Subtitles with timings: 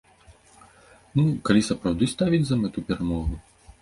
[1.19, 3.33] Ну, калі сапраўды ставіць за мэту перамогу?